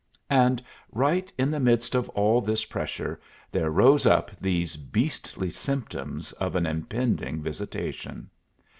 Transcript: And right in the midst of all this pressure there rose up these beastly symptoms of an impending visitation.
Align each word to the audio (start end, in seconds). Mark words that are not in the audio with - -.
And 0.31 0.63
right 0.91 1.31
in 1.37 1.51
the 1.51 1.59
midst 1.59 1.93
of 1.93 2.09
all 2.17 2.41
this 2.41 2.65
pressure 2.65 3.21
there 3.51 3.69
rose 3.69 4.07
up 4.07 4.31
these 4.41 4.75
beastly 4.75 5.51
symptoms 5.51 6.31
of 6.31 6.55
an 6.55 6.65
impending 6.65 7.43
visitation. 7.43 8.27